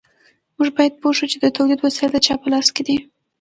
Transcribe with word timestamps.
موږ 0.57 0.69
باید 0.77 0.93
پوه 1.01 1.13
شو 1.17 1.25
چې 1.31 1.37
د 1.39 1.45
تولید 1.55 1.79
وسایل 1.81 2.11
د 2.13 2.17
چا 2.25 2.33
په 2.41 2.47
لاس 2.53 2.67
کې 2.75 2.83
دي. 2.87 2.97